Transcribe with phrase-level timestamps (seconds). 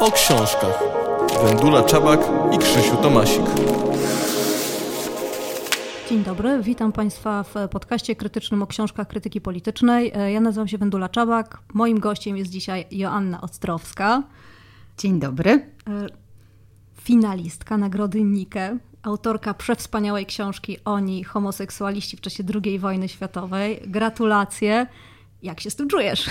[0.00, 0.82] o książkach.
[1.44, 2.20] Wendula Czabak
[2.52, 3.42] i Krzysiu Tomasik.
[6.08, 10.12] Dzień dobry, witam Państwa w podcaście krytycznym o książkach krytyki politycznej.
[10.14, 11.58] E, ja nazywam się Wendula Czabak.
[11.74, 14.22] Moim gościem jest dzisiaj Joanna Ostrowska.
[14.98, 15.50] Dzień dobry.
[15.50, 15.62] E,
[17.00, 23.82] finalistka nagrody Nike, autorka przewspaniałej książki Oni, homoseksualiści w czasie II wojny światowej.
[23.86, 24.86] Gratulacje.
[25.42, 26.30] Jak się z tym czujesz?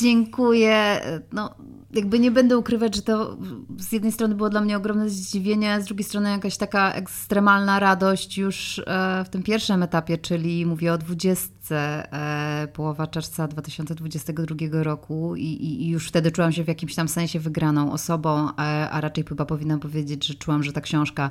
[0.00, 1.00] Dziękuję.
[1.32, 1.54] No,
[1.92, 3.36] jakby nie będę ukrywać, że to
[3.78, 8.38] z jednej strony było dla mnie ogromne zdziwienie, z drugiej strony jakaś taka ekstremalna radość
[8.38, 15.36] już e, w tym pierwszym etapie, czyli mówię o 20 e, połowa czerwca 2022 roku
[15.36, 19.24] i, i, już wtedy czułam się w jakimś tam sensie wygraną osobą, a, a raczej
[19.24, 21.30] chyba powinnam powiedzieć, że czułam, że ta książka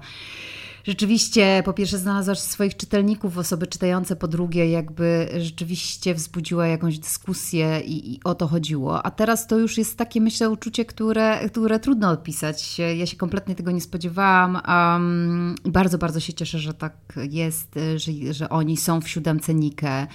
[0.87, 7.81] rzeczywiście po pierwsze znalazłaś swoich czytelników, osoby czytające, po drugie jakby rzeczywiście wzbudziła jakąś dyskusję
[7.85, 9.05] i, i, o to chodziło.
[9.05, 12.79] A teraz to już jest takie, myślę, uczucie, które, które trudno opisać.
[12.97, 14.61] Ja się kompletnie tego nie spodziewałam.
[14.67, 16.93] Um, bardzo, bardzo się cieszę, że tak
[17.29, 20.07] jest, że, że oni są w siódemce Nike.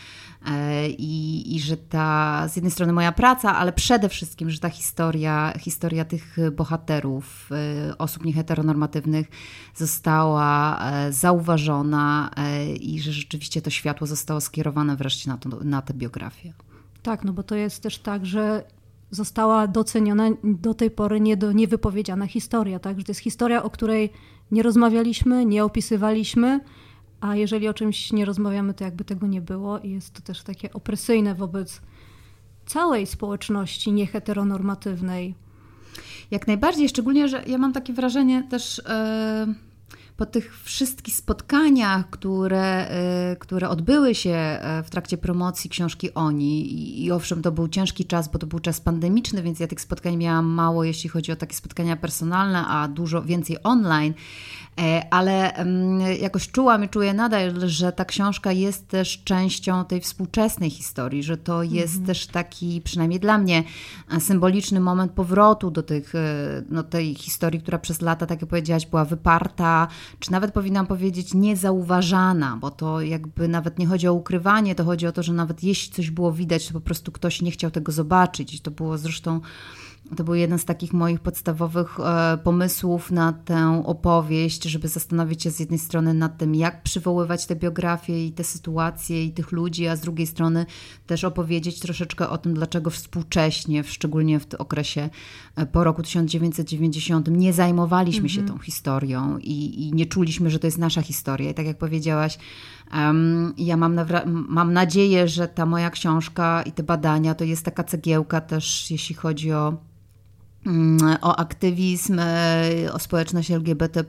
[0.98, 5.52] I, I że ta z jednej strony moja praca, ale przede wszystkim, że ta historia,
[5.58, 7.50] historia tych bohaterów,
[7.88, 9.26] e, osób nieheteronormatywnych
[9.74, 12.30] została e, zauważona
[12.80, 16.53] i że rzeczywiście to światło zostało skierowane wreszcie na, to, na tę biografię.
[17.03, 18.64] Tak, no bo to jest też tak, że
[19.11, 22.98] została doceniona do tej pory nie do, niewypowiedziana historia, tak?
[22.98, 24.12] Że to jest historia, o której
[24.50, 26.61] nie rozmawialiśmy, nie opisywaliśmy,
[27.20, 30.42] a jeżeli o czymś nie rozmawiamy, to jakby tego nie było i jest to też
[30.42, 31.81] takie opresyjne wobec
[32.66, 35.34] całej społeczności nieheteronormatywnej.
[36.31, 38.83] Jak najbardziej, szczególnie, że ja mam takie wrażenie też.
[39.48, 39.69] Yy
[40.20, 42.90] po tych wszystkich spotkaniach, które,
[43.32, 48.04] y, które odbyły się e, w trakcie promocji książki Oni, i owszem, to był ciężki
[48.04, 51.36] czas, bo to był czas pandemiczny, więc ja tych spotkań miałam mało, jeśli chodzi o
[51.36, 54.14] takie spotkania personalne, a dużo więcej online.
[54.78, 55.52] E, ale
[56.20, 61.36] jakoś czułam i czuję nadal, że ta książka jest też częścią tej współczesnej historii, że
[61.36, 62.06] to jest mhm.
[62.06, 63.64] też taki, przynajmniej dla mnie,
[64.10, 66.12] e, symboliczny moment powrotu do tych,
[66.70, 69.88] no, tej historii, która przez lata, tak jak powiedziałaś, była wyparta,
[70.19, 75.06] czy nawet powinnam powiedzieć niezauważana, bo to jakby nawet nie chodzi o ukrywanie, to chodzi
[75.06, 77.92] o to, że nawet jeśli coś było widać, to po prostu ktoś nie chciał tego
[77.92, 78.54] zobaczyć.
[78.54, 79.41] I to było zresztą
[80.16, 85.50] to był jeden z takich moich podstawowych e, pomysłów na tę opowieść, żeby zastanowić się
[85.50, 89.87] z jednej strony nad tym, jak przywoływać te biografie i te sytuacje i tych ludzi,
[89.87, 90.66] a z drugiej strony
[91.06, 95.10] też opowiedzieć troszeczkę o tym, dlaczego współcześnie, szczególnie w okresie
[95.56, 98.59] e, po roku 1990, nie zajmowaliśmy się mhm.
[98.59, 101.50] tą historią i, i, nie czuliśmy, że to jest nasza historia.
[101.50, 102.38] I tak jak powiedziałaś,
[102.94, 104.00] um, ja mam,
[104.49, 109.15] mam nadzieję, że ta moja książka i te badania to jest taka cegiełka też, jeśli
[109.15, 109.91] chodzi o
[111.21, 112.21] o aktywizm,
[112.93, 114.04] o społeczność LGBT,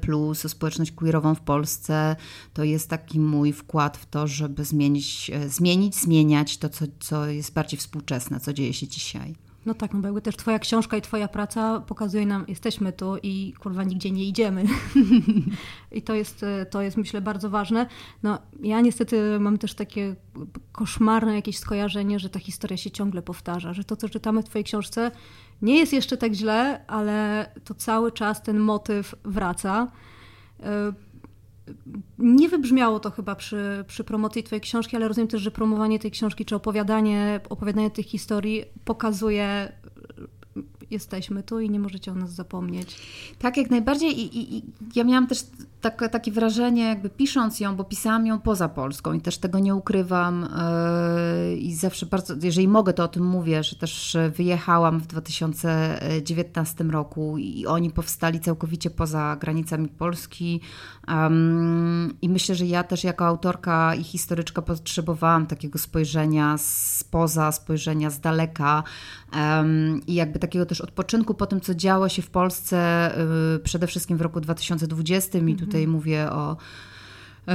[0.45, 2.15] o społeczność queerową w Polsce.
[2.53, 7.53] To jest taki mój wkład w to, żeby zmienić, zmienić zmieniać to, co, co jest
[7.53, 9.35] bardziej współczesne, co dzieje się dzisiaj.
[9.65, 13.17] No tak, no bo jakby też twoja książka i twoja praca pokazuje nam, jesteśmy tu
[13.23, 14.63] i kurwa nigdzie nie idziemy.
[15.91, 17.87] I to jest, to jest myślę bardzo ważne.
[18.23, 20.15] No ja niestety mam też takie
[20.71, 24.63] koszmarne jakieś skojarzenie, że ta historia się ciągle powtarza, że to, co czytamy w twojej
[24.63, 25.11] książce
[25.61, 29.91] nie jest jeszcze tak źle, ale to cały czas ten motyw wraca.
[30.59, 30.93] E,
[32.17, 36.11] nie wybrzmiało to chyba przy, przy promocji Twojej książki, ale rozumiem też, że promowanie tej
[36.11, 39.71] książki czy opowiadanie, opowiadanie tych historii pokazuje
[40.91, 42.95] jesteśmy tu i nie możecie o nas zapomnieć.
[43.39, 44.19] Tak, jak najbardziej.
[44.19, 44.63] I, i, i
[44.95, 45.45] ja miałam też
[45.81, 49.75] tak, takie wrażenie, jakby pisząc ją, bo pisałam ją poza Polską i też tego nie
[49.75, 50.47] ukrywam.
[51.51, 56.83] Yy, I zawsze bardzo, jeżeli mogę, to o tym mówię, że też wyjechałam w 2019
[56.83, 60.61] roku i oni powstali całkowicie poza granicami Polski.
[62.21, 68.19] I myślę, że ja też jako autorka i historyczka potrzebowałam takiego spojrzenia spoza, spojrzenia z
[68.19, 68.83] daleka
[70.07, 73.11] i jakby takiego też odpoczynku po tym, co działo się w Polsce
[73.53, 75.89] yy, przede wszystkim w roku 2020 i tutaj mhm.
[75.89, 76.57] mówię o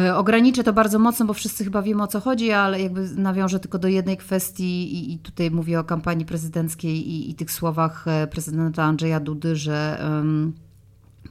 [0.08, 3.60] y, Ograniczę to bardzo mocno, bo wszyscy chyba wiemy o co chodzi, ale jakby nawiążę
[3.60, 8.08] tylko do jednej kwestii i, i tutaj mówię o kampanii prezydenckiej i, i, tych słowach
[8.08, 10.52] e, prezydenta Andrzeja Dudy, że um,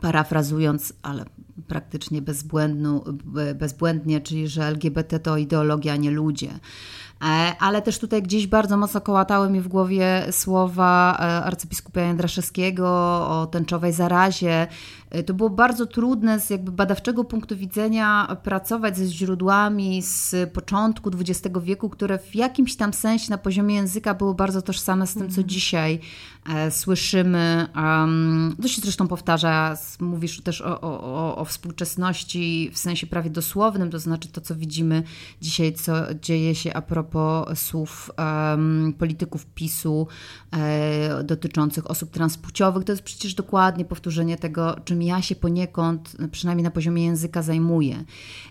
[0.02, 1.26] parafrazując, ale
[1.68, 2.22] praktycznie
[3.56, 6.50] bezbłędnie, czyli że LGBT to ideologia, a nie ludzie.
[7.60, 12.88] Ale też tutaj gdzieś bardzo mocno kołatały mi w głowie słowa arcybiskupa Jędraszewskiego
[13.28, 14.68] o tęczowej zarazie.
[15.26, 21.56] To było bardzo trudne z jakby badawczego punktu widzenia pracować ze źródłami z początku XX
[21.62, 25.28] wieku, które w jakimś tam sensie na poziomie języka były bardzo tożsame z tym, co
[25.28, 25.48] mhm.
[25.48, 26.00] dzisiaj
[26.50, 27.68] e, słyszymy.
[28.62, 34.00] To się zresztą powtarza, mówisz też o, o, o współczesności w sensie prawie dosłownym, to
[34.00, 35.04] znaczy to, co widzimy
[35.42, 38.12] dzisiaj, co dzieje się a propos słów
[38.98, 40.08] polityków PiSu
[40.52, 42.84] e, dotyczących osób transpłciowych.
[42.84, 48.04] To jest przecież dokładnie powtórzenie tego, czym ja się poniekąd, przynajmniej na poziomie języka, zajmuję.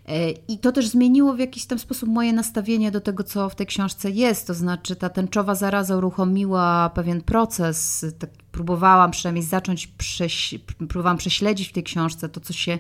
[0.08, 3.54] E, I to też zmieniło w jakiś tam sposób moje nastawienie do tego, co w
[3.54, 4.46] tej książce jest.
[4.46, 8.06] To znaczy, ta tęczowa zaraza uruchomiła pewien proces.
[8.18, 10.54] Tak próbowałam przynajmniej zacząć, prześ,
[10.88, 12.78] próbowałam prześledzić w tej książce to, co się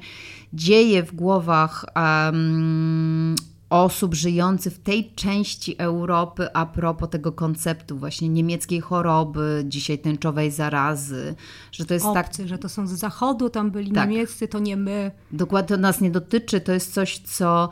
[0.52, 3.34] dzieje w głowach um,
[3.74, 10.50] osób żyjących w tej części Europy a propos tego konceptu właśnie niemieckiej choroby, dzisiaj tęczowej
[10.50, 11.34] zarazy,
[11.72, 12.48] że to jest tak Obcy, tak...
[12.48, 14.10] że to są z zachodu, tam byli tak.
[14.10, 15.10] niemieccy, to nie my.
[15.32, 17.68] Dokładnie to nas nie dotyczy, to jest coś, co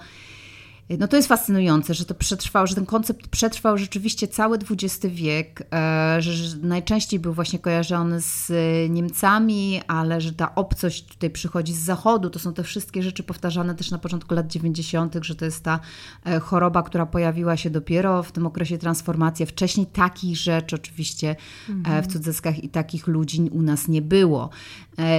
[0.99, 5.63] no to jest fascynujące, że to przetrwał, że ten koncept przetrwał rzeczywiście cały XX wiek,
[5.73, 8.53] e, że najczęściej był właśnie kojarzony z
[8.91, 12.31] Niemcami, ale że ta obcość tutaj przychodzi z zachodu.
[12.31, 15.81] To są te wszystkie rzeczy powtarzane też na początku lat 90., że to jest ta
[16.27, 19.47] e, choroba, która pojawiła się dopiero w tym okresie transformacji.
[19.47, 21.37] Wcześniej takich rzeczy oczywiście
[21.69, 22.03] e, mhm.
[22.03, 24.51] w cudzysłach i takich ludzi u nas nie było.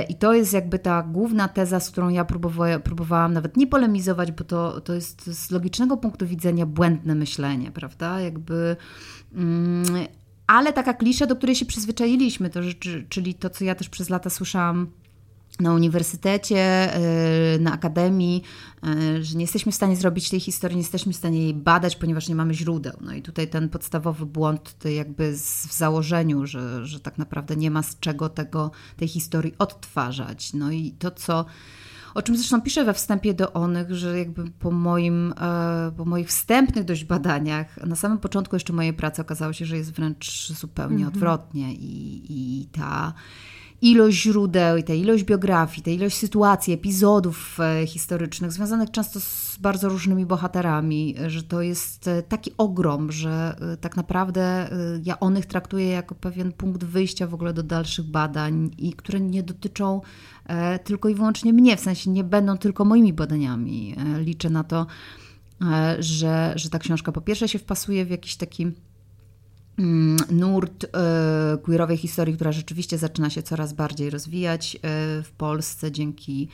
[0.09, 4.31] I to jest jakby ta główna teza, z którą ja próbowałam, próbowałam nawet nie polemizować,
[4.31, 8.19] bo to, to jest z logicznego punktu widzenia błędne myślenie, prawda?
[8.19, 8.75] Jakby.
[9.35, 9.85] Mm,
[10.47, 12.59] ale taka klisza, do której się przyzwyczailiśmy, to,
[13.09, 14.87] czyli to, co ja też przez lata słyszałam
[15.59, 16.89] na uniwersytecie,
[17.55, 18.43] y, na akademii,
[19.17, 21.95] y, że nie jesteśmy w stanie zrobić tej historii, nie jesteśmy w stanie jej badać,
[21.95, 22.93] ponieważ nie mamy źródeł.
[23.01, 27.71] No i tutaj ten podstawowy błąd to jakby w założeniu, że, że tak naprawdę nie
[27.71, 30.53] ma z czego tego, tej historii odtwarzać.
[30.53, 31.45] No i to, co
[32.13, 36.27] o czym zresztą piszę we wstępie do onych, że jakby po, moim, e, po moich
[36.27, 40.95] wstępnych dość badaniach, na samym początku jeszcze mojej pracy okazało się, że jest wręcz zupełnie
[40.95, 41.13] mm -hmm.
[41.13, 43.13] odwrotnie i, i ta
[43.83, 49.57] ilość źródeł i ta ilość biografii, ta ilość sytuacji, epizodów e, historycznych związanych często z
[49.61, 54.69] bardzo różnymi bohaterami, że to jest e, taki ogrom, że tak naprawdę
[55.03, 59.19] ja o nich traktuję jako pewien punkt wyjścia w ogóle do dalszych badań i które
[59.19, 60.01] nie dotyczą
[60.45, 63.95] E, tylko i wyłącznie mnie, w sensie nie będą tylko moimi badaniami.
[63.97, 64.85] E, liczę na to,
[65.61, 68.71] e, że, że ta książka po pierwsze się wpasuje w jakiś taki
[70.31, 70.85] nurt
[71.63, 74.77] queerowej historii, która rzeczywiście zaczyna się coraz bardziej rozwijać
[75.23, 76.47] w Polsce dzięki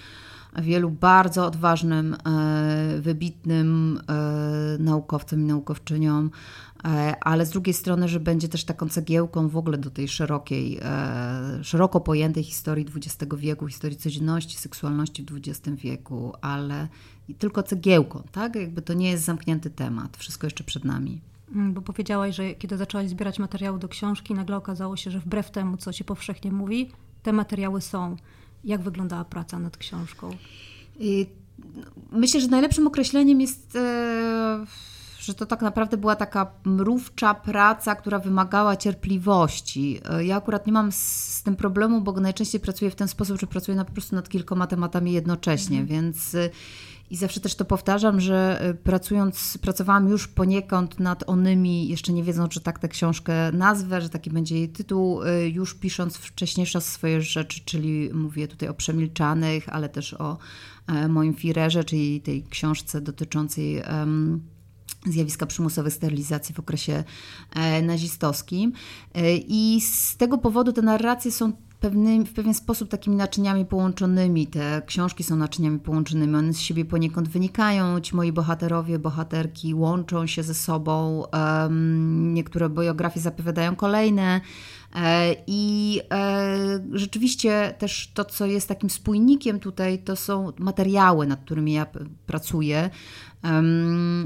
[0.61, 2.15] wielu bardzo odważnym,
[3.01, 3.99] wybitnym
[4.79, 6.31] naukowcom i naukowczyniom,
[6.85, 10.79] E, ale z drugiej strony, że będzie też taką cegiełką w ogóle do tej szerokiej,
[10.81, 16.87] e, szeroko pojętej historii XX wieku, historii codzienności, seksualności w XX wieku, ale
[17.39, 18.55] tylko cegiełką, tak?
[18.55, 21.21] Jakby to nie jest zamknięty temat, wszystko jeszcze przed nami.
[21.55, 25.51] Mm, bo powiedziałaś, że kiedy zaczęłaś zbierać materiały do książki, nagle okazało się, że wbrew
[25.51, 26.91] temu, co się powszechnie mówi,
[27.23, 28.15] te materiały są.
[28.63, 30.37] Jak wyglądała praca nad książką?
[32.11, 34.65] Myślę, że najlepszym określeniem jest e,
[35.19, 40.01] że to tak naprawdę była taka mrówcza praca, która wymagała cierpliwości.
[40.19, 43.77] Ja akurat nie mam z tym problemu, bo najczęściej pracuję w ten sposób, że pracuję
[43.77, 45.87] na, po prostu nad kilkoma tematami jednocześnie, mhm.
[45.87, 46.49] więc y,
[47.09, 52.23] i zawsze też to powtarzam, że y, pracując, pracowałam już poniekąd nad onymi, jeszcze nie
[52.23, 56.81] wiedząc, że tak tę książkę nazwę, że taki będzie jej tytuł, y, już pisząc wcześniejsze
[56.81, 60.37] swoje rzeczy, czyli mówię tutaj o Przemilczanych, ale też o
[60.87, 64.41] e, moim Firerze, czyli tej książce dotyczącej um,
[65.05, 67.03] zjawiska przymusowej sterylizacji w okresie
[67.55, 68.73] e, nazistowskim.
[69.13, 74.47] E, I z tego powodu te narracje są pewnym, w pewien sposób takimi naczyniami połączonymi.
[74.47, 77.99] Te książki są naczyniami połączonymi, one z siebie poniekąd wynikają.
[77.99, 81.23] Ci moi bohaterowie, bohaterki łączą się ze sobą.
[82.09, 84.41] Niektóre biografie zapowiadają kolejne.
[84.95, 86.01] E, I
[86.91, 91.85] rzeczywiście też to, co jest takim spójnikiem tutaj, to są materiały, nad którymi ja
[92.25, 92.89] pracuję.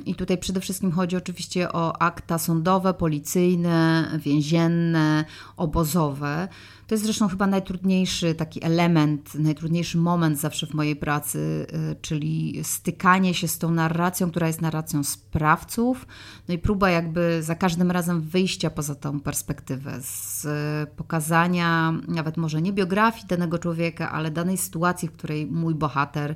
[0.06, 5.26] I tutaj przede wszystkim chodzi oczywiście o akta sądowe, policyjne, więzienne,
[5.58, 6.48] obozowe.
[6.94, 12.60] To jest zresztą chyba najtrudniejszy taki element, najtrudniejszy moment zawsze w mojej pracy, y, czyli
[12.64, 16.08] stykanie się z tą narracją, która jest narracją sprawców,
[16.48, 20.48] no i próba jakby za każdym razem wyjścia poza tą perspektywę, z
[20.90, 26.36] pokazania nawet może nie biografii danego człowieka, ale danej sytuacji, w której mój bohater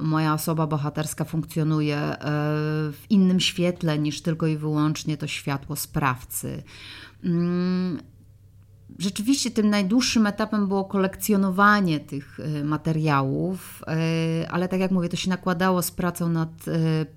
[0.00, 2.18] moja osoba bohaterska funkcjonuje e,
[2.92, 6.62] w innym świetle niż tylko i wyłącznie to światło sprawcy.
[8.98, 15.16] Rzeczywiście tym najdłuższym etapem było kolekcjonowanie tych e, materiałów, e, ale tak jak mówię, to
[15.16, 16.64] się nakładało z pracą nad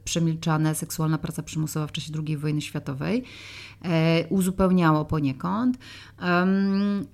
[0.06, 3.24] przemilczane seksualna praca przymusowa w czasie II wojny światowej.
[3.86, 5.78] E, uzupełniało poniekąd.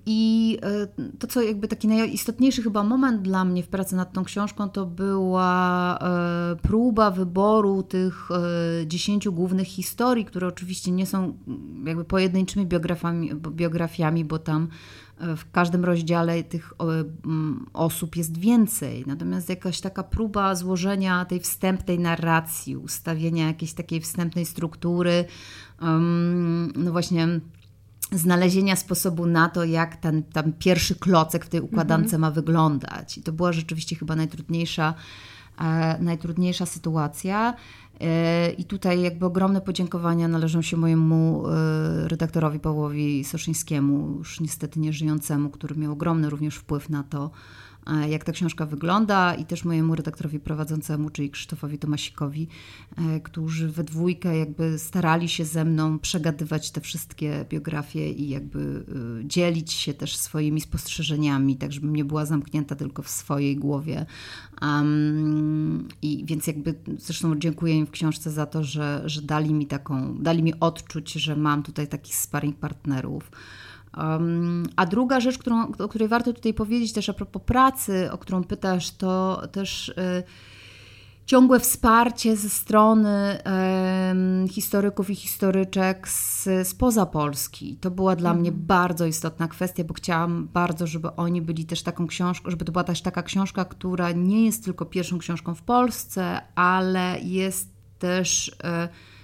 [0.06, 0.86] I e,
[1.18, 4.86] to, co jakby taki najistotniejszy chyba moment dla mnie w pracy nad tą książką, to
[4.86, 8.28] była e, próba wyboru tych
[8.86, 11.38] dziesięciu głównych historii, które oczywiście nie są
[11.84, 14.68] jakby pojedynczymi biografiami, biografiami bo tam
[15.36, 16.72] w każdym rozdziale tych
[17.72, 19.04] osób jest więcej.
[19.06, 25.24] Natomiast jakaś taka próba złożenia tej wstępnej narracji, ustawienia jakiejś takiej wstępnej struktury,
[26.76, 27.40] no właśnie
[28.12, 32.20] znalezienia sposobu na to, jak ten, ten pierwszy klocek w tej układance mhm.
[32.20, 33.18] ma wyglądać.
[33.18, 34.94] I to była rzeczywiście chyba najtrudniejsza,
[35.58, 37.54] e, najtrudniejsza sytuacja.
[38.00, 44.80] E, I tutaj jakby ogromne podziękowania należą się mojemu e, redaktorowi Pawłowi Soszyńskiemu, już niestety
[44.80, 47.30] nieżyjącemu, który miał ogromny również wpływ na to,
[48.08, 52.48] jak ta książka wygląda i też mojemu redaktorowi prowadzącemu, czyli Krzysztofowi Tomasikowi,
[52.96, 58.84] e, którzy we dwójkę jakby starali się ze mną przegadywać te wszystkie biografie i jakby
[59.20, 64.06] e, dzielić się też swoimi spostrzeżeniami, tak żebym nie była zamknięta tylko w swojej głowie.
[64.62, 69.66] Um, I więc jakby zresztą dziękuję im w książce za to, że, że dali mi
[69.66, 73.30] taką, dali mi odczuć, że mam tutaj takich sparring partnerów.
[74.76, 78.44] A druga rzecz, którą, o której warto tutaj powiedzieć też a propos pracy, o którą
[78.44, 79.94] pytasz, to też y,
[81.26, 83.38] ciągłe wsparcie ze strony
[84.50, 87.76] historyków i historyczek z, spoza Polski.
[87.80, 88.66] To była dla mnie mhm.
[88.66, 92.84] bardzo istotna kwestia, bo chciałam bardzo, żeby oni byli też taką książką, żeby to była
[92.84, 98.48] też taka książka, która nie jest tylko pierwszą książką w Polsce, ale jest też.
[98.48, 99.15] Y,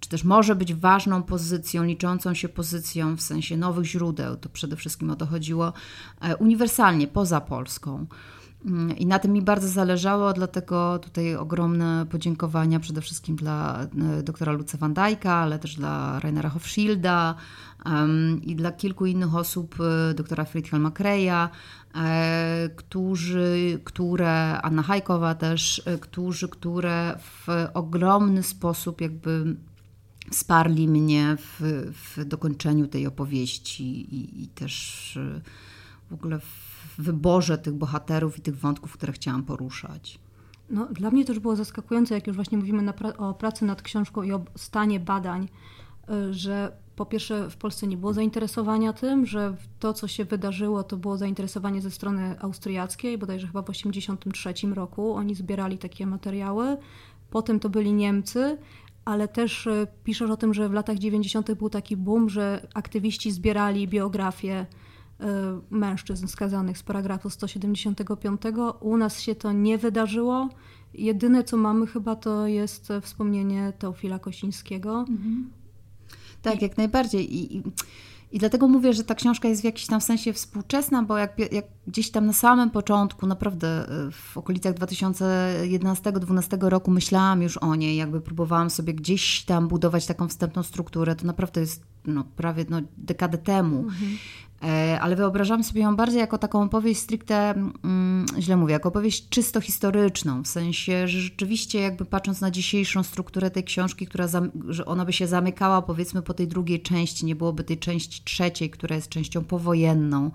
[0.00, 4.76] czy też może być ważną pozycją, liczącą się pozycją w sensie nowych źródeł, to przede
[4.76, 5.72] wszystkim o to chodziło,
[6.20, 8.06] e, uniwersalnie, poza Polską.
[8.64, 13.86] Mm, I na tym mi bardzo zależało, dlatego tutaj ogromne podziękowania przede wszystkim dla
[14.18, 17.34] e, doktora Luce van Dijk'a, ale też dla Rainera Hofschilda
[18.42, 19.76] i dla kilku innych osób,
[20.10, 21.50] e, doktora Friedhelma Kreja,
[22.76, 29.56] którzy, które, Anna Hajkowa też, którzy, które w ogromny sposób jakby
[30.30, 31.60] wsparli mnie w,
[31.92, 35.40] w dokończeniu tej opowieści i, i, też e,
[36.10, 40.18] w ogóle w wyborze tych bohaterów i tych wątków, które chciałam poruszać.
[40.70, 44.22] No, dla mnie też było zaskakujące, jak już właśnie mówimy pra o pracy nad książką
[44.22, 45.48] i o stanie badań,
[46.08, 50.82] e, że po pierwsze w Polsce nie było zainteresowania tym, że to, co się wydarzyło,
[50.82, 56.76] to było zainteresowanie ze strony austriackiej, bodajże chyba w 1983 roku oni zbierali takie materiały.
[57.30, 58.58] Potem to byli Niemcy,
[59.08, 61.52] ale też e, piszesz o tym, że w latach 90.
[61.52, 64.66] był taki boom, że aktywiści zbierali biografie
[65.70, 68.40] mężczyzn skazanych z paragrafu 175.
[68.80, 70.48] U nas się to nie wydarzyło.
[70.94, 75.00] Jedyne, co mamy chyba, to jest wspomnienie Teofila Kosińskiego.
[75.00, 75.50] Mhm.
[76.42, 76.62] Tak, I...
[76.62, 77.36] jak najbardziej.
[77.36, 77.62] I, i
[78.32, 81.64] i dlatego mówię, że ta książka jest w jakimś tam sensie współczesna, bo jak, jak
[81.86, 87.96] gdzieś tam na samym początku, naprawdę y, w okolicach 2011-2012 roku myślałam już o niej,
[87.96, 92.80] jakby próbowałam sobie gdzieś tam budować taką wstępną strukturę, to naprawdę jest no, prawie no,
[92.96, 93.78] dekadę temu.
[93.78, 94.16] Mhm.
[94.62, 99.28] E, ale wyobrażam sobie ją bardziej jako taką opowieść stricte, mm, źle mówię, jako opowieść
[99.28, 104.26] czysto historyczną, w sensie, że rzeczywiście jakby patrząc na dzisiejszą strukturę tej książki, która
[104.68, 108.70] że ona by się zamykała powiedzmy po tej drugiej części, nie byłoby tej części trzeciej,
[108.70, 110.30] która jest częścią powojenną,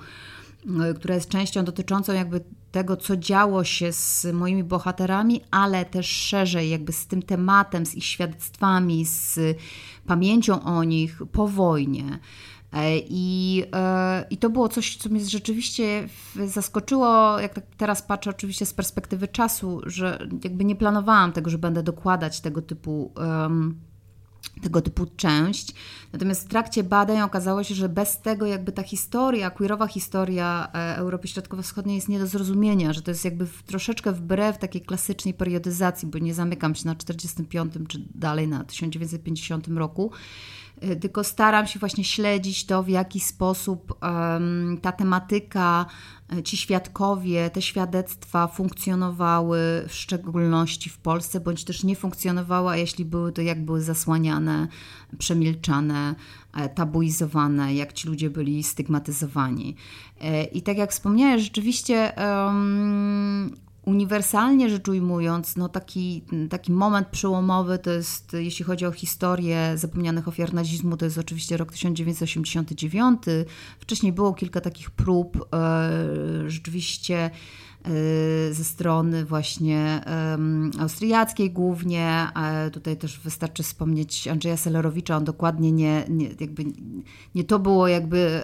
[0.82, 6.08] e, która jest częścią dotyczącą jakby tego, co działo się z moimi bohaterami, ale też
[6.08, 9.39] szerzej jakby z tym tematem, z ich świadectwami, z
[10.06, 12.20] pamięcią o nich po wojnie.
[12.74, 16.08] E, I, e, I to było coś, co mnie rzeczywiście
[16.46, 21.58] zaskoczyło, jak tak teraz patrzę oczywiście z perspektywy czasu, że jakby nie planowałam tego, że
[21.58, 23.80] będę dokładać tego typu um,
[24.62, 25.74] tego typu część.
[26.13, 30.96] Natomiast w trakcie badań okazało się, że bez tego jakby ta historia, queerowa historia e,
[30.98, 35.34] Europy Środkowo-Wschodniej jest nie do zrozumienia, że to jest jakby w, troszeczkę wbrew takiej klasycznej
[35.34, 40.12] periodyzacji, bo nie zamykam się na 45 czy dalej na 1950 roku,
[41.01, 44.00] tylko staram się właśnie śledzić to, w jaki sposób
[44.82, 45.86] ta tematyka,
[46.38, 52.77] y, ci świadkowie, te świadectwa funkcjonowały w szczególności w Polsce, bądź też nie funkcjonowały, a
[52.77, 54.68] jeśli były, to jak były zasłaniane,
[55.18, 56.15] przemilczane,
[56.53, 59.75] e, tabuizowane, jak ci ludzie byli stygmatyzowani.
[60.22, 67.80] E, I tak jak wspomniałeś, rzeczywiście um, uniwersalnie rzecz ujmując, no taki, taki moment przełomowy
[67.80, 73.22] to jest, jeśli chodzi o historię zapomnianych ofiar nazizmu, to jest oczywiście rok 1989.
[73.80, 75.90] Wcześniej było kilka takich prób e,
[76.48, 80.02] rzeczywiście e, ze strony właśnie
[80.80, 82.28] austriackiej głównie.
[82.74, 86.63] Tutaj też wystarczy wspomnieć Andrzeja Selerowicza, on dokładnie nie, nie jakby
[87.36, 88.44] nie to było jakby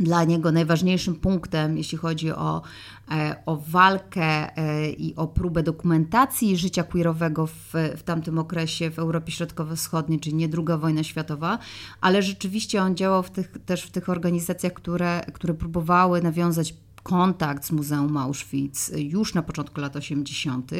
[0.00, 2.62] dla niego najważniejszym punktem, jeśli chodzi o,
[3.10, 8.98] e, o walkę e, i o próbę dokumentacji życia queerowego w, w tamtym okresie w
[8.98, 11.58] Europie Środkowo-Wschodniej, czyli nie druga wojna światowa,
[12.00, 17.64] ale rzeczywiście on działał w tych, też w tych organizacjach, które, które próbowały nawiązać kontakt
[17.64, 20.70] z Muzeum Auschwitz już na początku lat 80.,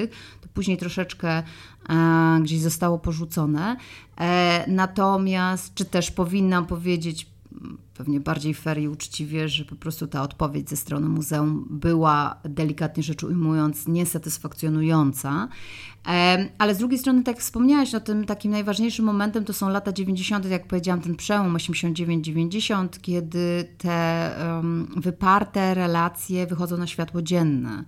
[0.41, 1.43] to później troszeczkę
[1.89, 3.77] e, gdzieś zostało porzucone.
[4.21, 7.36] E, natomiast, czy też powinnam powiedzieć,
[7.95, 13.03] pewnie bardziej fair i uczciwie, że po prostu ta odpowiedź ze strony muzeum była, delikatnie
[13.03, 15.49] rzecz ujmując, niesatysfakcjonująca.
[16.59, 19.93] Ale z drugiej strony, tak jak wspomniałaś, no tym takim najważniejszym momentem to są lata
[19.93, 27.85] 90., jak powiedziałam, ten przełom 89-90, kiedy te um, wyparte relacje wychodzą na światło dzienne.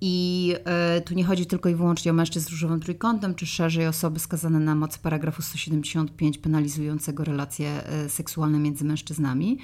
[0.00, 0.54] I
[0.98, 4.18] y, tu nie chodzi tylko i wyłącznie o mężczyzn z różowym trójkątem, czy szerzej osoby
[4.18, 9.58] skazane na mocy paragrafu 175 penalizującego relacje y, seksualne między mężczyznami.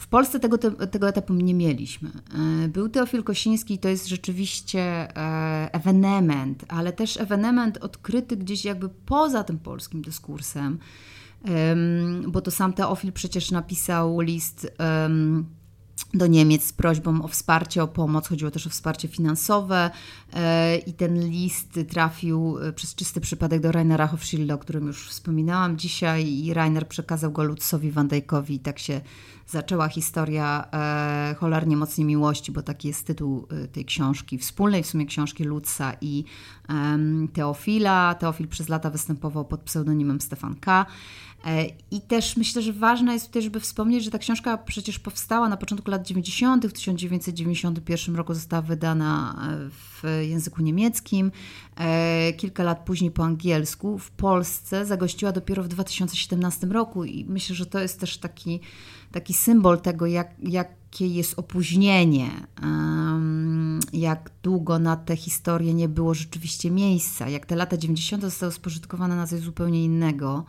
[0.00, 2.10] W Polsce tego, tego etapu nie mieliśmy.
[2.64, 5.08] Y, był Teofil Kosiński i to jest rzeczywiście
[5.72, 10.78] ewenement, ale też ewenement odkryty gdzieś jakby poza tym polskim dyskursem,
[12.28, 14.72] bo to sam Teofil przecież napisał list
[16.14, 18.28] do Niemiec z prośbą o wsparcie, o pomoc.
[18.28, 19.90] Chodziło też o wsparcie finansowe
[20.32, 25.08] e, i ten list trafił e, przez czysty przypadek do Rainera Hofschilda, o którym już
[25.08, 29.00] wspominałam dzisiaj i Rainer przekazał go Lutzowi Van Dijkowi i tak się
[29.46, 35.06] zaczęła historia e, Cholernie mocnej miłości, bo taki jest tytuł tej książki, wspólnej w sumie
[35.06, 36.24] książki Lutza i
[37.32, 38.14] Teofila.
[38.14, 40.86] Teofil przez lata występował pod pseudonimem Stefan K.
[41.46, 45.48] E, I też myślę, że ważne jest tutaj, żeby wspomnieć, że ta książka przecież powstała
[45.48, 46.66] na początku lat 90.
[46.66, 51.32] W 1991 roku została wydana e, w języku niemieckim.
[51.76, 53.98] E, kilka lat później po angielsku.
[53.98, 58.60] W Polsce zagościła dopiero w 2017 roku i myślę, że to jest też taki,
[59.12, 62.30] taki symbol tego, jak, jakie jest opóźnienie,
[63.92, 68.22] jak długo na tę historię nie było rzeczywiście miejsca, jak te lata 90.
[68.22, 70.44] zostały spożytkowane na coś zupełnie innego.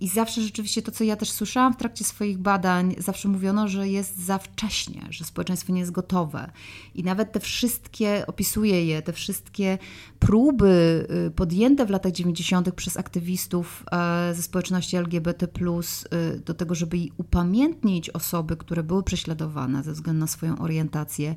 [0.00, 3.88] I zawsze rzeczywiście to, co ja też słyszałam w trakcie swoich badań, zawsze mówiono, że
[3.88, 6.50] jest za wcześnie, że społeczeństwo nie jest gotowe.
[6.94, 9.78] I nawet te wszystkie, opisuję je, te wszystkie
[10.18, 12.74] próby y, podjęte w latach 90.
[12.74, 19.82] przez aktywistów e, ze społeczności LGBT, y, do tego, żeby upamiętnić osoby, które były prześladowane
[19.82, 21.34] ze względu na swoją orientację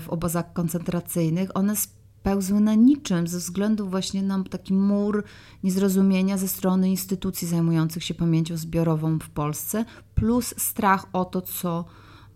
[0.00, 1.76] w obozach koncentracyjnych, one
[2.22, 5.24] pełzły na niczym ze względu właśnie na taki mur
[5.62, 11.84] niezrozumienia ze strony instytucji zajmujących się pamięcią zbiorową w Polsce, plus strach o to, co,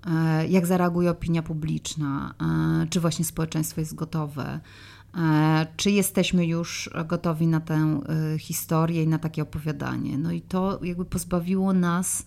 [0.07, 2.35] e, jak zareaguje opinia publiczna,
[2.83, 4.61] e, czy właśnie społeczeństwo jest gotowe,
[5.14, 8.01] e, czy jesteśmy już gotowi na tę
[8.38, 10.18] historię i na takie opowiadanie.
[10.18, 12.27] No i to jakby pozbawiło nas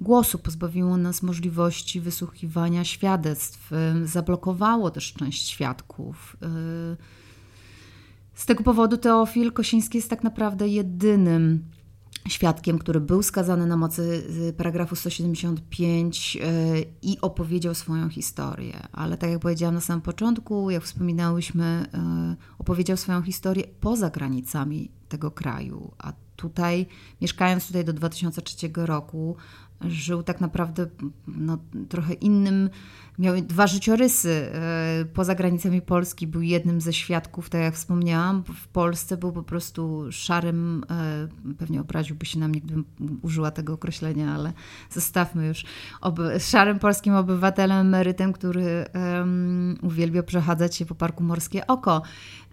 [0.00, 3.70] głosu, pozbawiło nas możliwości wysłuchiwania świadectw,
[4.04, 6.36] zablokowało też część świadków.
[6.42, 6.96] Y,
[8.34, 11.64] z tego powodu Teofil Kosiński jest tak naprawdę jedynym
[12.28, 18.88] świadkiem, który był skazany na mocy y, paragrafu 175 y, i opowiedział swoją historię.
[18.92, 21.86] Ale tak jak powiedziałam na samym początku, jak wspominałyśmy,
[22.58, 25.92] opowiedział swoją historię poza granicami tego kraju.
[25.98, 26.86] A tutaj,
[27.20, 29.36] mieszkając tutaj do 2003 roku,
[29.80, 30.86] żył tak naprawdę
[31.26, 32.70] no, trochę innym,
[33.18, 34.50] miał dwa życiorysy.
[34.54, 38.44] E, poza granicami Polski był jednym ze świadków, tak jak wspomniałam.
[38.44, 42.84] W Polsce był po prostu szarym, e, pewnie obraziłby się na mnie, gdybym
[43.22, 44.52] użyła tego określenia, ale
[44.90, 45.64] zostawmy już,
[46.38, 52.02] szarym polskim obywatelem, emerytem, który um, uwielbia przechadzać się po Parku Morskie Oko.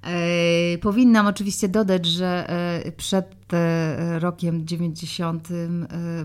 [0.03, 2.47] E, powinnam oczywiście dodać, że
[2.97, 3.35] przed
[4.19, 5.47] rokiem 90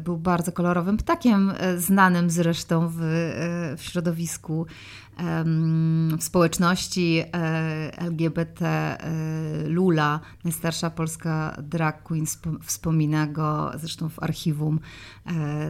[0.00, 2.98] był bardzo kolorowym ptakiem, znanym zresztą w,
[3.76, 4.29] w środowisku
[6.18, 7.22] w społeczności
[7.96, 8.96] LGBT
[9.66, 12.26] Lula, najstarsza polska drag queen,
[12.62, 14.80] wspomina go zresztą w archiwum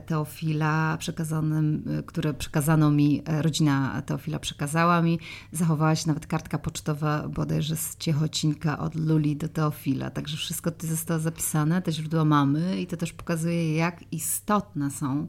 [0.07, 5.19] Teofila, przekazanym, które przekazano mi, rodzina Teofila przekazała mi.
[5.53, 10.87] Zachowała się nawet kartka pocztowa bodajże z Ciechocinka od Luli do Teofila, także wszystko to
[10.87, 15.27] zostało zapisane, te źródła mamy i to też pokazuje jak istotne są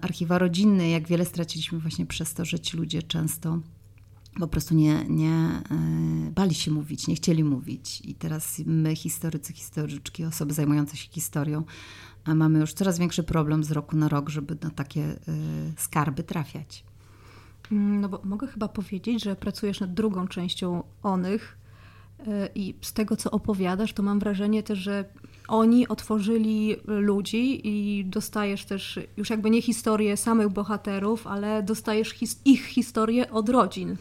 [0.00, 3.58] archiwa rodzinne, jak wiele straciliśmy właśnie przez to, że ci ludzie często
[4.40, 5.62] po prostu nie, nie
[6.30, 8.00] bali się mówić, nie chcieli mówić.
[8.04, 11.64] I teraz my, historycy, historyczki, osoby zajmujące się historią,
[12.26, 15.16] mamy już coraz większy problem z roku na rok, żeby na takie
[15.76, 16.84] skarby trafiać.
[17.72, 21.58] Mm, no bo mogę chyba powiedzieć, że pracujesz nad drugą częścią onych
[22.26, 25.04] e, i z tego, co opowiadasz, to mam wrażenie też, że
[25.48, 32.40] oni otworzyli ludzi i dostajesz też już jakby nie historię samych bohaterów, ale dostajesz his
[32.44, 33.96] ich historię od rodzin.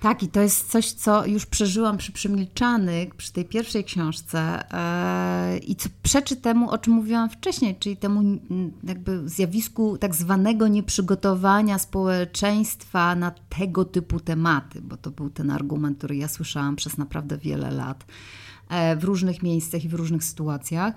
[0.00, 4.64] Tak, i to jest coś, co już przeżyłam przy Przemilczanych, przy tej pierwszej książce
[5.52, 8.38] yy, i co przeczy temu, o czym mówiłam wcześniej, czyli temu
[8.84, 15.98] jakby zjawisku tak zwanego nieprzygotowania społeczeństwa na tego typu tematy, bo to był ten argument,
[15.98, 18.04] który ja słyszałam przez naprawdę wiele lat.
[18.68, 20.94] E, w różnych miejscach i w różnych sytuacjach.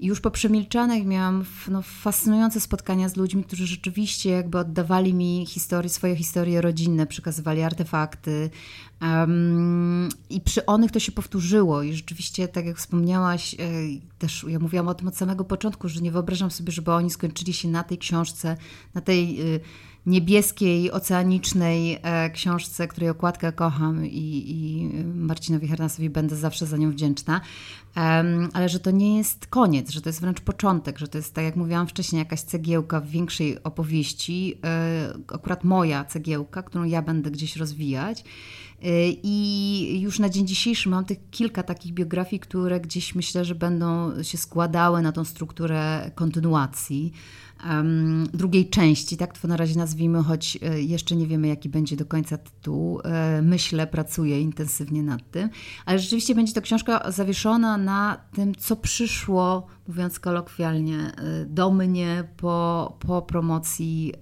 [0.00, 5.46] I już po przemilczanych miałam no, fascynujące spotkania z ludźmi, którzy rzeczywiście jakby oddawali mi
[5.46, 8.50] historię, swoje historie rodzinne, przekazywali artefakty.
[9.02, 11.82] Um, I przy onych to się powtórzyło.
[11.82, 13.58] I rzeczywiście, tak jak wspomniałaś, e,
[14.18, 17.52] też ja mówiłam o tym od samego początku, że nie wyobrażam sobie, żeby oni skończyli
[17.52, 18.56] się na tej książce,
[18.94, 19.40] na tej.
[20.06, 26.90] Niebieskiej, oceanicznej e, książce, której okładkę kocham i, i Marcinowi Hernasowi będę zawsze za nią
[26.90, 27.40] wdzięczna,
[28.52, 31.44] ale że to nie jest koniec, że to jest wręcz początek, że to jest, tak
[31.44, 37.30] jak mówiłam wcześniej, jakaś cegiełka w większej opowieści, e, akurat moja cegiełka, którą ja będę
[37.30, 38.24] gdzieś rozwijać.
[38.82, 43.54] E, I już na dzień dzisiejszy mam tych kilka takich biografii, które gdzieś myślę, że
[43.54, 47.12] będą się składały na tą strukturę kontynuacji
[48.32, 52.06] drugiej części, tak to na razie nazwijmy, choć e, jeszcze nie wiemy, jaki będzie do
[52.06, 53.00] końca tytuł.
[53.04, 55.50] E, myślę, pracuję intensywnie nad tym,
[55.86, 62.24] ale rzeczywiście będzie to książka zawieszona na tym, co przyszło, mówiąc kolokwialnie, e, do mnie
[62.36, 64.12] po, po promocji.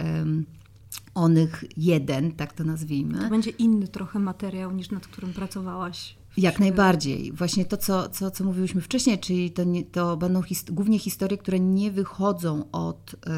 [1.14, 3.18] Onych jeden, tak to nazwijmy.
[3.18, 7.32] To będzie inny trochę materiał niż nad którym pracowałaś jak najbardziej.
[7.32, 11.38] Właśnie to, co, co, co mówiłyśmy wcześniej, czyli to, nie, to będą his głównie historie,
[11.38, 13.30] które nie wychodzą od e,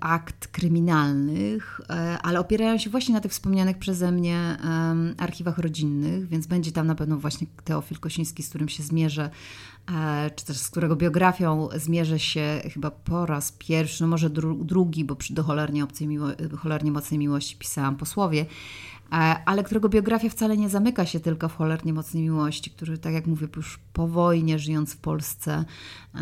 [0.00, 4.56] akt kryminalnych, e, ale opierają się właśnie na tych wspomnianych przeze mnie
[5.18, 9.30] archiwach rodzinnych, więc będzie tam na pewno właśnie Teofil Kosiński, z którym się zmierzę,
[9.94, 14.64] e, czy też z którego biografią zmierzę się chyba po raz pierwszy, no może dru
[14.64, 18.46] drugi, bo przy do cholernie, obcej miło- cholernie mocnej miłości pisałam posłowie.
[19.12, 23.12] E, ale którego biografia wcale nie zamyka się tylko w cholernie mocnej miłości, który, tak
[23.12, 25.64] jak mówię, już po wojnie, żyjąc w Polsce,
[26.14, 26.20] e,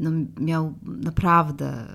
[0.00, 1.86] no, miał naprawdę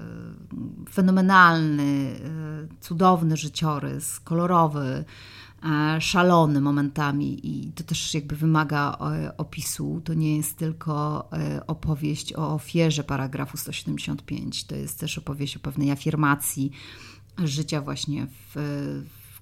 [0.91, 5.05] fenomenalny, e, cudowny życiorys, kolorowy,
[5.99, 8.97] szalony momentami i to też jakby wymaga
[9.37, 10.01] opisu.
[10.03, 11.29] To nie jest tylko
[11.67, 16.71] opowieść o ofierze paragrafu 175, to jest też opowieść o pewnej afirmacji
[17.37, 18.55] życia właśnie w,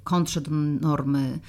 [0.03, 1.39] kontrze do normy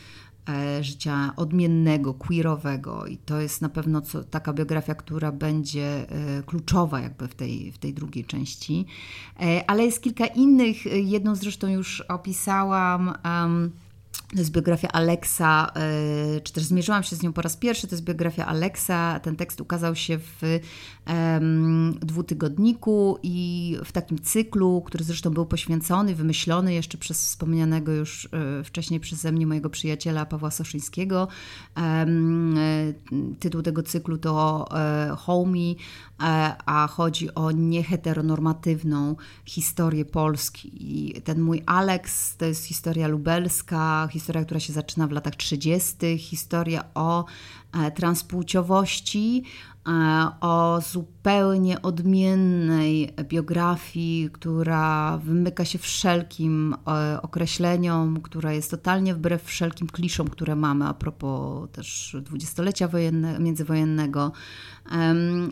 [0.49, 6.43] e, życia odmiennego, queerowego i to jest na pewno co, taka biografia, która będzie e,
[6.43, 8.87] kluczowa jakby w tej, w tej drugiej części.
[9.41, 13.13] E, ale jest kilka innych, jedną zresztą już opisałam,
[14.35, 17.87] to jest biografia Alexa, e, czy też zmierzyłam się z nią po raz pierwszy.
[17.87, 19.21] To jest biografia Alexa.
[19.23, 20.43] Ten tekst ukazał się w
[21.07, 28.29] um, dwutygodniku i w takim cyklu, który zresztą był poświęcony, wymyślony jeszcze przez wspomnianego już
[28.33, 31.29] e, wcześniej przeze mnie mojego przyjaciela Pawła Soszyńskiego.
[31.77, 32.59] Um,
[33.41, 34.65] tytuł tego cyklu to
[35.19, 35.77] Homey,
[36.67, 40.71] a chodzi o nieheteronormatywną historię Polski.
[40.75, 46.19] I ten mój Alex to jest historia lubelska, historia, która się zaczyna w latach 30.,
[46.19, 47.25] historia o
[47.73, 49.70] e, transpłciowości, e,
[50.41, 59.89] o zupełnie odmiennej biografii, która wymyka się wszelkim e, określeniom, która jest totalnie wbrew wszelkim
[59.89, 62.89] kliszom, które mamy a propos też dwudziestolecia
[63.39, 64.33] międzywojennego.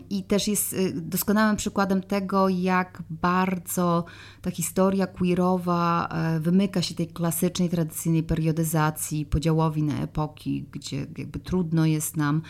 [0.09, 4.05] I też jest y, doskonałym przykładem tego, jak bardzo
[4.41, 11.39] ta historia queerowa e, wymyka się tej klasycznej, tradycyjnej periodyzacji, podziałowi na epoki, gdzie jakby
[11.39, 12.41] trudno jest nam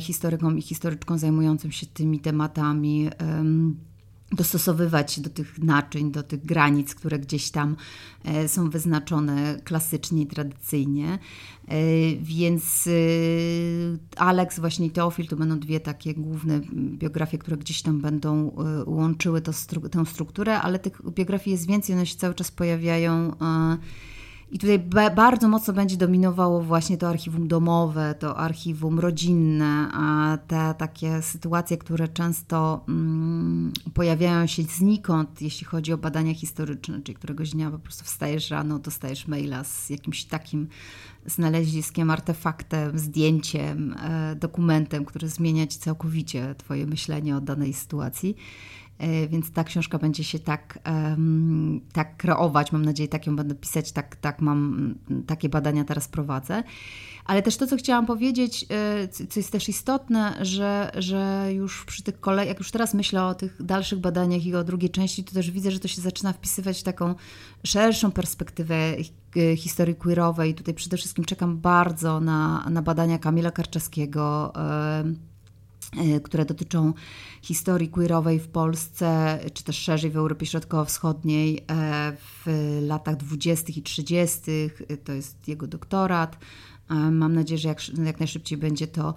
[0.00, 3.10] historykom i historyczkom zajmującym się tymi tematami
[4.32, 7.76] dostosowywać się do tych naczyń, do tych granic, które gdzieś tam
[8.24, 11.18] e, są wyznaczone klasycznie i tradycyjnie.
[11.68, 11.76] E,
[12.16, 12.90] więc e,
[14.16, 19.52] Alex właśnie Teofil to będą dwie takie główne biografie, które gdzieś tam będą łączyły to,
[19.90, 23.36] tę strukturę, ale tych biografii jest więcej, one się cały czas pojawiają
[24.52, 24.78] I tutaj
[25.16, 31.76] bardzo mocno będzie dominowało właśnie to archiwum domowe, to archiwum rodzinne, a te takie sytuacje,
[31.76, 37.78] które często mm, pojawiają się znikąd, jeśli chodzi o badania historyczne, czyli któregoś dnia po
[37.78, 40.68] prostu wstajesz rano, dostajesz maila z jakimś takim
[41.26, 48.36] znaleziskiem, artefaktem, zdjęciem, e, dokumentem, który zmienia ci całkowicie Twoje myślenie o danej sytuacji.
[48.98, 50.78] E, więc ta książka będzie się tak,
[51.92, 52.72] tak kreować.
[52.72, 54.94] Mam nadzieję, tak ją będę pisać, tak, tak mam,
[55.26, 56.62] takie badania teraz prowadzę.
[57.24, 62.02] Ale też to, co chciałam powiedzieć, e, co jest też istotne, że, że już przy
[62.02, 65.34] tych kolei, jak już teraz myślę o tych dalszych badaniach i o drugiej części, to
[65.34, 67.14] też widzę, że to się zaczyna wpisywać w taką
[67.64, 68.74] szerszą perspektywę
[69.36, 70.54] e, historii queerowej.
[70.54, 74.52] Tutaj przede wszystkim czekam bardzo na, na badania Kamila Karczeskiego
[76.22, 76.92] które dotyczą
[77.42, 82.46] historii queerowej w Polsce, czy też szerzej w Europie Środkowo-Wschodniej e, w
[82.86, 83.72] latach 20.
[83.76, 84.40] i 30.
[85.04, 86.38] To jest jego doktorat.
[86.90, 89.14] E, mam nadzieję, że jak, jak najszybciej będzie to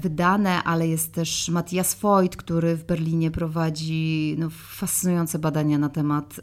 [0.00, 6.40] wydane, ale jest też Matthias Voigt, który w Berlinie prowadzi no, fascynujące badania na temat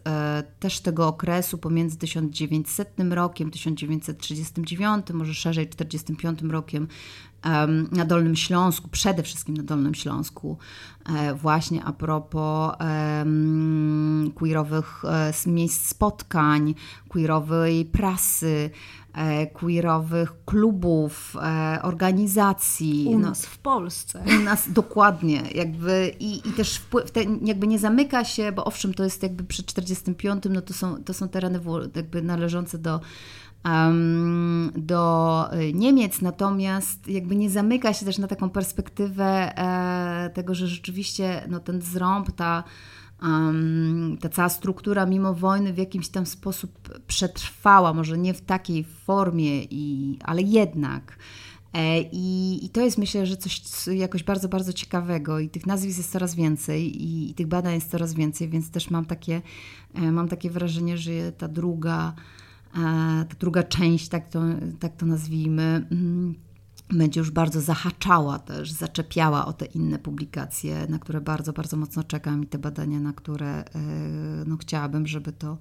[0.60, 6.88] też tego okresu pomiędzy 1900 rokiem, 1939, może szerzej 1945 rokiem,
[7.92, 10.58] na Dolnym Śląsku, przede wszystkim na Dolnym Śląsku,
[11.16, 12.76] e, właśnie a propos
[14.36, 16.76] queerowych e, miejsc spotkań,
[17.10, 18.70] queerowej prasy,
[19.14, 21.36] e, queerowych klubów,
[21.82, 23.06] organizacji.
[23.08, 24.24] U no, nas w Polsce.
[24.40, 25.44] U nas dokładnie.
[25.56, 29.44] Jakby, i, I też wpływ, te, jakby nie zamyka się, bo owszem, to jest jakby
[29.44, 31.60] przed 45, no to są, to są tereny
[31.96, 33.00] jakby należące do
[34.76, 40.68] do y, Niemiec, natomiast jakby nie zamyka się też na taką perspektywę e, tego, że
[40.68, 42.64] rzeczywiście no, ten zrąb, ta,
[44.22, 49.64] ta cała struktura mimo wojny w jakimś tam sposób przetrwała, może nie w takiej formie,
[49.64, 51.18] i, ale jednak.
[51.74, 55.98] E, I, I, to jest myślę, że coś jakoś bardzo, bardzo ciekawego i tych nazwisk
[55.98, 59.42] jest coraz więcej i, i tych badań jest coraz więcej, więc też mam takie,
[59.94, 62.14] e, mam takie wrażenie, że ta druga
[63.30, 64.42] ta druga część, tak to,
[64.80, 66.36] tak to nazwijmy, mm,
[66.90, 72.04] będzie już bardzo zahaczała też, zaczepiała o te inne publikacje, na które bardzo, bardzo mocno
[72.04, 73.66] czekam i te badania, na które e,
[74.46, 75.58] no, chciałabym, żeby to,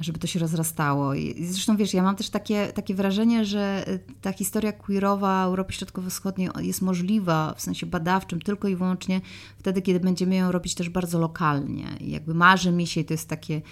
[0.00, 1.14] żeby to się rozrastało.
[1.14, 5.72] I zresztą wiesz, ja mam też takie, takie wrażenie, że e, ta historia queerowa Europy
[5.72, 9.20] Środkowo-Wschodniej jest możliwa w sensie badawczym tylko i wyłącznie
[9.58, 11.86] wtedy, kiedy będziemy ją robić też bardzo lokalnie.
[12.00, 13.62] I jakby marzy mi się, i to jest takie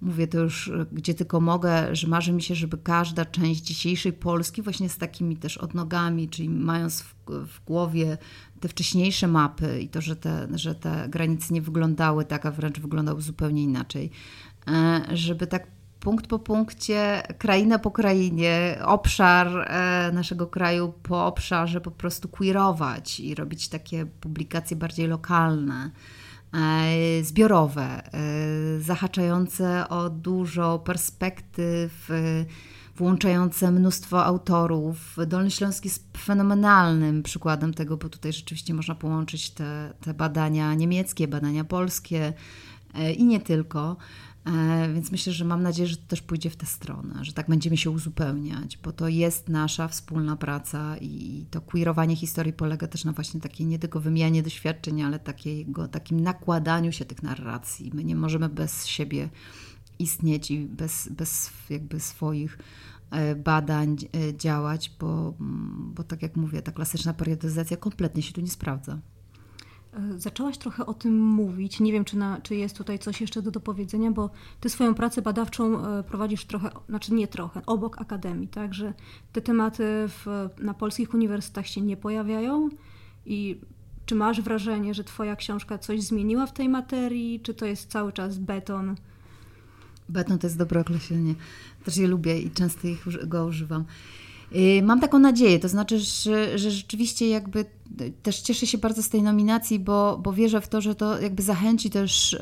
[0.00, 4.62] mówię to już gdzie tylko mogę, że marzy mi się, żeby każda część dzisiejszej Polski
[4.62, 8.18] właśnie z takimi też odnogami, czyli mając w, w głowie
[8.60, 12.80] te wcześniejsze mapy i to, że te, że te granice nie wyglądały tak, a wręcz
[12.80, 14.10] wyglądały zupełnie inaczej,
[14.68, 15.66] e, żeby tak
[16.00, 23.20] punkt po punkcie, kraina po krainie, obszar e, naszego kraju po obszarze po prostu queerować
[23.20, 25.90] i robić takie publikacje bardziej lokalne.
[26.54, 32.44] E, zbiorowe, e, zahaczające o dużo perspektyw, e,
[32.96, 35.16] włączające mnóstwo autorów.
[35.26, 41.28] Dolny Śląsk jest fenomenalnym przykładem tego, bo tutaj rzeczywiście można połączyć te, te badania niemieckie,
[41.28, 42.32] badania polskie
[43.16, 43.96] i nie tylko.
[44.44, 47.48] E, więc myślę, że mam nadzieję, że to też pójdzie w tę stronę, że tak
[47.48, 53.04] będziemy się uzupełniać, bo to jest nasza wspólna praca i to queerowanie historii polega też
[53.04, 57.90] na właśnie takiej nie tylko wymianie doświadczeń, ale takiego, takim nakładaniu się tych narracji.
[57.94, 59.28] My nie możemy bez siebie
[59.98, 62.58] istnieć i bez, bez jakby swoich
[63.10, 65.34] e, badań e, działać, bo,
[65.94, 68.98] bo tak jak mówię, ta klasyczna periodyzacja kompletnie się tu nie sprawdza.
[70.16, 71.80] Zaczęłaś trochę o tym mówić.
[71.80, 75.22] Nie wiem, czy, na, czy jest tutaj coś jeszcze do dopowiedzenia, bo ty swoją pracę
[75.22, 78.74] badawczą e, prowadzisz trochę, znaczy nie trochę, obok akademii, tak?
[78.74, 78.94] Że
[79.32, 82.68] te tematy w, na polskich uniwersytetach się nie pojawiają
[83.26, 83.60] i
[84.06, 88.12] czy masz wrażenie, że twoja książka coś zmieniła w tej materii, czy to jest cały
[88.12, 88.96] czas beton?
[90.08, 91.34] Beton to jest dobre określenie.
[91.84, 93.84] Też je lubię i często ich, go używam.
[94.56, 97.64] Y, mam taką nadzieję, to znaczy, że, że rzeczywiście jakby
[98.22, 101.42] też cieszę się bardzo z tej nominacji, bo, bo wierzę w to, że to jakby
[101.42, 102.38] zachęci też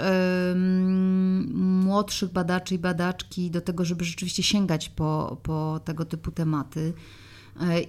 [1.54, 6.92] młodszych badaczy i badaczki do tego, żeby rzeczywiście sięgać po, po tego typu tematy.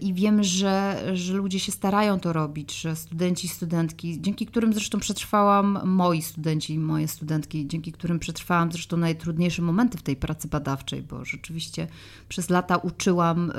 [0.02, 5.00] I wiem, że, że ludzie się starają to robić, że studenci studentki, dzięki którym zresztą
[5.00, 10.48] przetrwałam, moi studenci i moje studentki, dzięki którym przetrwałam zresztą najtrudniejsze momenty w tej pracy
[10.48, 11.88] badawczej, bo rzeczywiście
[12.30, 13.52] przez lata uczyłam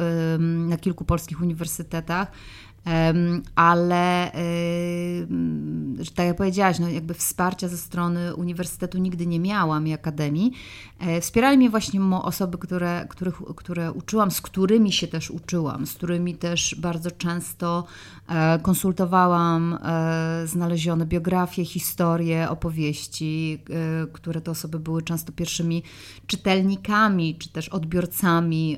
[0.68, 2.32] na kilku polskich uniwersytetach
[3.54, 4.32] ale
[6.14, 10.52] tak jak powiedziałaś, no jakby wsparcia ze strony uniwersytetu nigdy nie miałam i akademii.
[10.98, 15.94] E, wspierali mnie właśnie osoby, które, których, które uczyłam, z którymi się też uczyłam, z
[15.94, 17.84] którymi też bardzo często
[18.28, 23.62] e, konsultowałam e, znalezione biografie, historie, opowieści,
[24.12, 25.82] które te osoby były często pierwszymi
[26.26, 28.76] czytelnikami czy też odbiorcami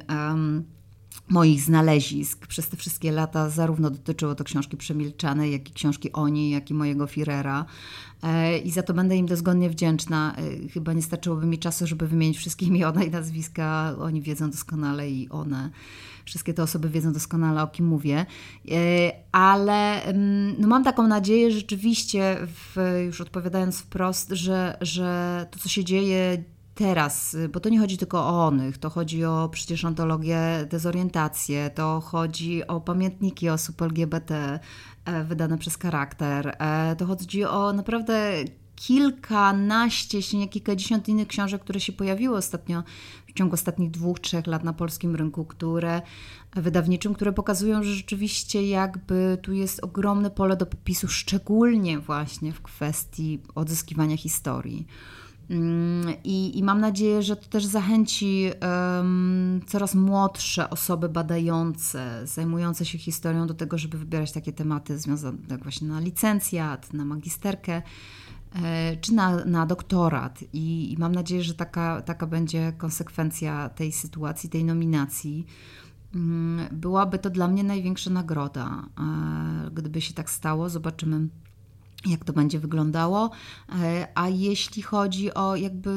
[1.32, 6.50] moich znalezisk przez te wszystkie lata, zarówno dotyczyło to książki Przemilczane, jak i książki Oni,
[6.50, 7.64] jak i mojego Firera.
[8.22, 10.36] E, I za to będę im dozgodnie wdzięczna.
[10.36, 13.94] E, chyba nie starczyłoby mi czasu, żeby wymienić wszystkie imiona i nazwiska.
[14.00, 15.70] Oni wiedzą doskonale i one.
[16.24, 18.26] Wszystkie te osoby wiedzą doskonale, o kim mówię.
[18.70, 18.76] E,
[19.32, 25.68] ale mm, no mam taką nadzieję rzeczywiście, w, już odpowiadając wprost, że, że to, co
[25.68, 30.66] się dzieje teraz, bo to nie chodzi tylko o onych, to chodzi o przecież antologię
[30.70, 34.60] dezorientację, to chodzi o pamiętniki osób LGBT
[35.04, 38.34] e, wydane przez charakter, e, to chodzi o naprawdę
[38.86, 42.82] kilkanaście, jeśli nie kilkadziesiąt innych książek, które się pojawiły ostatnio,
[43.26, 46.02] w ciągu ostatnich dwóch, trzech lat na polskim rynku, które
[46.56, 52.62] wydawniczym, które pokazują, że rzeczywiście jakby tu jest ogromne pole do popisu, szczególnie właśnie w
[52.62, 54.86] kwestii odzyskiwania historii.
[55.52, 58.50] Mm, I, I, mam nadzieję, że to też zachęci
[58.96, 65.38] um, coraz młodsze osoby badające, zajmujące się historią do tego, żeby wybierać takie tematy związane
[65.50, 67.82] jak właśnie na licencjat, na magisterkę
[68.62, 70.44] e, czy na, na doktorat.
[70.52, 75.46] I, I, mam nadzieję, że taka, taka będzie konsekwencja tej sytuacji, tej nominacji.
[76.14, 78.84] Mm, byłaby to dla mnie największa nagroda.
[78.98, 81.28] E, gdyby się tak stało, zobaczymy
[82.06, 83.30] jak to będzie wyglądało.
[83.82, 85.90] E, a jeśli chodzi o jakby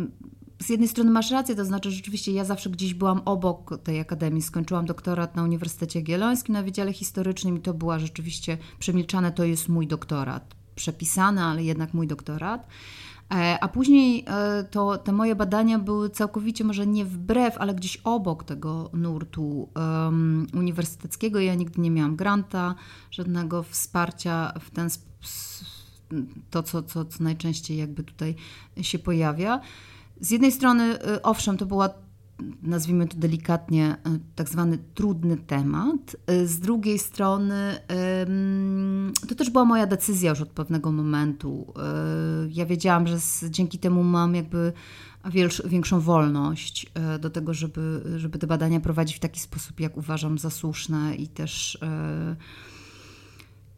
[0.00, 4.00] y, z jednej strony masz rację, to znaczy rzeczywiście ja zawsze gdzieś byłam obok tej
[4.00, 4.42] akademii.
[4.42, 9.68] Skończyłam doktorat na Uniwersytecie Jagiellońskim na Wydziale Historycznym i to była rzeczywiście przemilczane, to jest
[9.68, 10.54] mój doktorat.
[10.74, 12.66] Przepisany, ale jednak mój doktorat.
[13.34, 17.96] E, a później e, to, te moje badania były całkowicie może nie wbrew, ale gdzieś
[18.04, 21.40] obok tego nurtu um, uniwersyteckiego.
[21.40, 22.74] Ja nigdy nie miałam granta,
[23.10, 25.13] żadnego wsparcia w ten sposób
[26.50, 28.34] to, co, co, co najczęściej jakby tutaj
[28.82, 29.60] się pojawia.
[30.20, 31.88] Z jednej strony, y, owszem, to była
[32.62, 36.16] nazwijmy to delikatnie, y, tak zwany trudny temat.
[36.30, 37.78] Y, z drugiej strony,
[39.28, 41.74] to też była moja decyzja już od pewnego momentu.
[42.48, 43.16] Ja wiedziałam, że
[43.50, 44.72] dzięki temu mam jakby
[45.64, 50.50] większą wolność do tego, żeby, żeby te badania prowadzić w taki sposób, jak uważam za
[50.50, 51.78] słuszne i też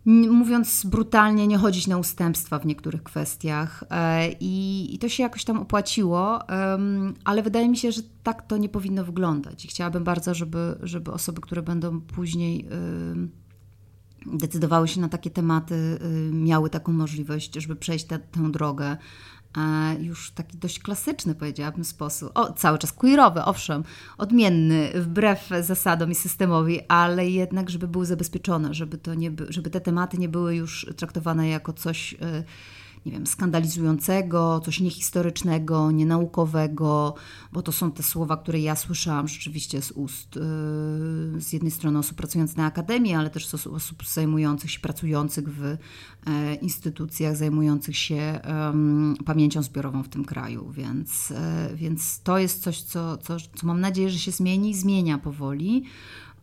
[0.06, 3.84] mówiąc brutalnie, nie chodzić na ustępstwa w niektórych kwestiach.
[3.90, 6.40] E, I, i to się jakoś tam opłaciło,
[7.24, 9.64] ale wydaje mi się, że tak to nie powinno wyglądać.
[9.64, 12.68] I chciałabym bardzo, żeby, żeby osoby, które będą później
[14.32, 15.98] decydowały się na takie tematy,
[16.32, 18.18] miały taką możliwość, żeby przejść tę
[18.50, 18.96] drogę
[20.00, 22.30] już taki dość klasyczny, powiedziałabym, sposób.
[22.34, 23.84] O, cały czas queerowy, owszem,
[24.18, 29.80] odmienny, wbrew zasadom i systemowi, ale jednak, żeby były zabezpieczone, żeby, to nie, żeby te
[29.80, 32.16] tematy nie były już traktowane jako coś y,
[33.06, 37.14] nie wiem, skandalizującego, coś niehistorycznego, nienaukowego,
[37.52, 41.98] bo to są te słowa, które ja słyszałam rzeczywiście z ust yy, z jednej strony
[41.98, 47.96] osób pracujących na akademii, ale też z osób zajmujących się, pracujących w e, instytucjach, zajmujących
[47.96, 48.40] się
[49.24, 53.80] pamięcią zbiorową w tym kraju, więc, e, więc to jest coś, co, co, co mam
[53.80, 55.84] nadzieję, że się zmieni, zmienia powoli.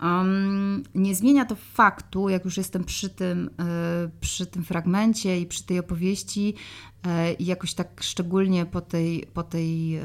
[0.04, 5.46] Um, nie zmienia to faktu, jak już jestem przy tym, y, przy tym fragmencie i
[5.46, 6.56] przy tej opowieści,
[7.06, 10.04] y, i jakoś tak szczególnie po tej, po tej y,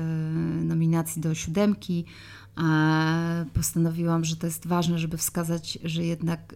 [0.65, 2.05] nominacji do siódemki,
[3.55, 6.55] postanowiłam, że to jest ważne, żeby wskazać, że jednak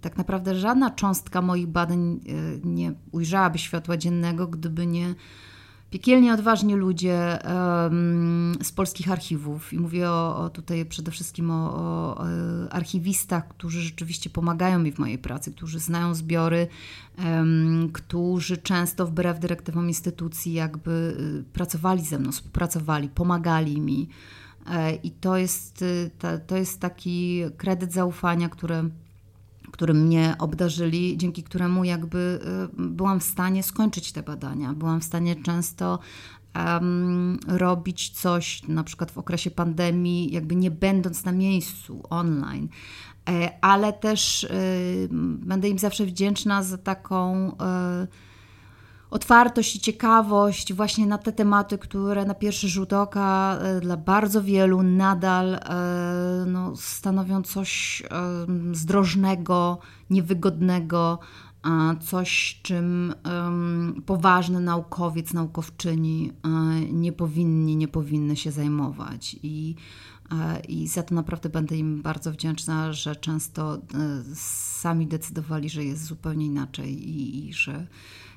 [0.00, 2.20] tak naprawdę żadna cząstka moich badań
[2.64, 5.14] nie ujrzałaby światła dziennego, gdyby nie
[5.90, 9.72] piekielnie odważni ludzie um, z polskich archiwów.
[9.72, 12.24] I mówię o, o tutaj przede wszystkim o, o,
[12.70, 16.68] archiwistach, którzy rzeczywiście pomagają mi w mojej pracy, którzy znają zbiory,
[17.18, 24.08] um, którzy często wbrew dyrektywom instytucji jakby y, pracowali ze mną, współpracowali, pomagali mi.
[24.70, 26.10] E, I to jest, y,
[26.46, 28.90] to jest taki kredyt zaufania, który
[29.70, 32.40] którym mnie obdarzyli, dzięki któremu jakby
[32.78, 34.72] y, byłam w stanie skończyć te badania.
[34.72, 35.98] Byłam w stanie często
[36.56, 42.68] um, robić coś, na przykład w okresie pandemii, jakby nie będąc na miejscu online.
[43.28, 47.54] E, ale też y, będę im zawsze wdzięczna za taką y,
[49.10, 54.42] otwartość i ciekawość właśnie na te tematy, które na pierwszy rzut oka e, dla bardzo
[54.42, 55.60] wielu nadal e,
[56.46, 58.06] no, stanowią coś e,
[58.72, 59.78] zdrożnego,
[60.10, 61.18] niewygodnego,
[62.00, 63.14] coś, czym
[64.06, 66.32] poważny naukowiec, naukowczyni
[66.92, 69.36] nie powinni, nie powinny się zajmować.
[69.42, 69.74] I,
[70.68, 73.78] i za to naprawdę będę im bardzo wdzięczna, że często
[74.34, 77.86] sami decydowali, że jest zupełnie inaczej i, i że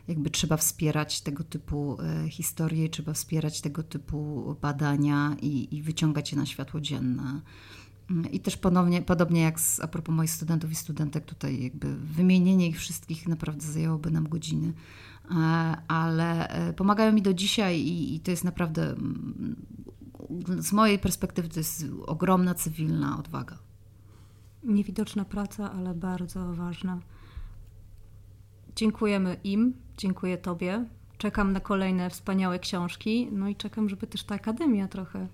[0.10, 6.32] jakby trzeba wspierać tego typu e, historie, trzeba wspierać tego typu badania i, i wyciągać
[6.32, 7.42] je na światło dzienne.
[8.10, 11.96] Mm, I też ponownie, podobnie jak z, a propos moich studentów i studentek, tutaj jakby
[11.96, 14.74] wymienienie ich wszystkich naprawdę zajęłoby nam godziny,
[15.32, 15.34] e,
[15.88, 19.56] ale e, pomagają mi do dzisiaj i, i to jest naprawdę mm,
[20.60, 23.58] z mojej perspektywy to jest ogromna cywilna odwaga.
[24.64, 27.00] Niewidoczna praca, ale bardzo ważna.
[28.76, 30.86] Dziękujemy im, dziękuję Tobie.
[31.18, 35.28] Czekam na kolejne wspaniałe książki, no i czekam, żeby też ta akademia trochę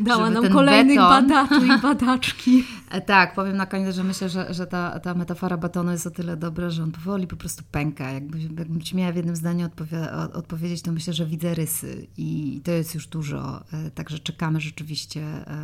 [0.00, 1.28] dała nam kolejnych beton...
[1.28, 2.64] badaczy i badaczki.
[2.90, 6.10] E, tak, powiem na koniec, że myślę, że, że ta, ta metafora batonu jest o
[6.10, 8.10] tyle dobra, że on powoli po prostu pęka.
[8.10, 12.60] Jakby, jakbym ci miała w jednym zdaniu odpowie- odpowiedzieć, to myślę, że widzę rysy i
[12.64, 13.64] to jest już dużo.
[13.72, 15.56] E, także czekamy rzeczywiście e,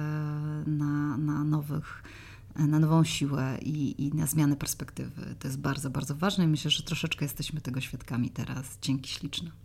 [0.66, 2.02] na, na nowych
[2.56, 5.34] na nową siłę i, i na zmianę perspektywy.
[5.38, 8.78] To jest bardzo, bardzo ważne i myślę, że troszeczkę jesteśmy tego świadkami teraz.
[8.82, 9.50] Dzięki śliczne.